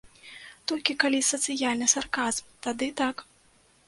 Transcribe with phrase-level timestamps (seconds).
[0.69, 3.23] Толькі калі сацыяльны сарказм, тады так!